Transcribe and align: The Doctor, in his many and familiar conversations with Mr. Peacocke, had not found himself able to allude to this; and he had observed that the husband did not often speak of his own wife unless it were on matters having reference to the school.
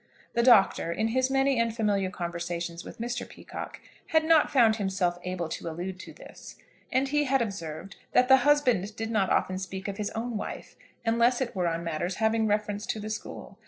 The 0.33 0.41
Doctor, 0.41 0.91
in 0.91 1.09
his 1.09 1.29
many 1.29 1.59
and 1.59 1.75
familiar 1.75 2.09
conversations 2.09 2.83
with 2.83 2.97
Mr. 2.99 3.23
Peacocke, 3.29 3.79
had 4.07 4.23
not 4.25 4.49
found 4.49 4.77
himself 4.77 5.19
able 5.23 5.47
to 5.49 5.69
allude 5.69 5.99
to 5.99 6.11
this; 6.11 6.55
and 6.91 7.07
he 7.09 7.25
had 7.25 7.39
observed 7.39 7.97
that 8.13 8.27
the 8.27 8.37
husband 8.37 8.95
did 8.95 9.11
not 9.11 9.29
often 9.29 9.59
speak 9.59 9.87
of 9.87 9.97
his 9.97 10.09
own 10.15 10.37
wife 10.37 10.75
unless 11.05 11.39
it 11.39 11.55
were 11.55 11.67
on 11.67 11.83
matters 11.83 12.15
having 12.15 12.47
reference 12.47 12.87
to 12.87 12.99
the 12.99 13.11
school. 13.11 13.59